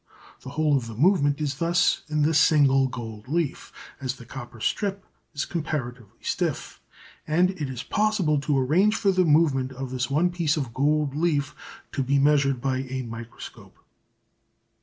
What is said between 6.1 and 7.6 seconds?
stiff, and